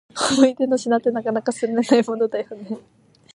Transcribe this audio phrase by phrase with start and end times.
[0.35, 2.79] 思い出の品って、なかなか捨てられないものだよね。